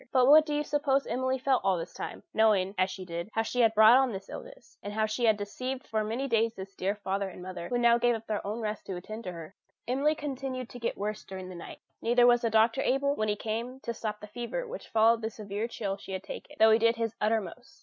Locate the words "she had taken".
15.97-16.55